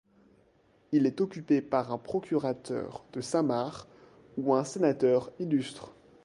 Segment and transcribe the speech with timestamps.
[0.91, 3.87] Il est occupé par un procurateur de Saint-Marc
[4.35, 5.93] ou un sénateur illustre.